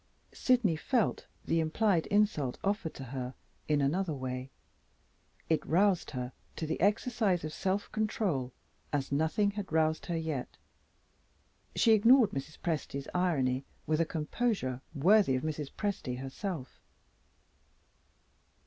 [0.33, 3.35] Sydney felt the implied insult offered to her
[3.67, 4.49] in another way.
[5.47, 8.51] It roused her to the exercise of self control
[8.91, 10.57] as nothing had roused her yet.
[11.75, 12.57] She ignored Mrs.
[12.57, 15.71] Presty's irony with a composure worthy of Mrs.
[15.71, 16.81] Presty herself.